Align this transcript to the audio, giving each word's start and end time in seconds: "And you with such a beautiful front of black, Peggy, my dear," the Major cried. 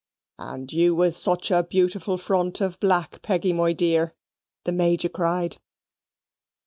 "And 0.39 0.73
you 0.73 0.95
with 0.95 1.15
such 1.15 1.51
a 1.51 1.61
beautiful 1.61 2.17
front 2.17 2.59
of 2.59 2.79
black, 2.79 3.21
Peggy, 3.21 3.53
my 3.53 3.71
dear," 3.71 4.15
the 4.63 4.71
Major 4.71 5.09
cried. 5.09 5.57